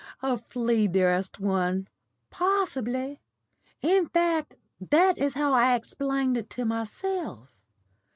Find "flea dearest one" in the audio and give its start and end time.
0.39-1.87